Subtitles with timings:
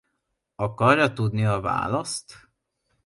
[0.55, 2.49] Akarja tudni a választ?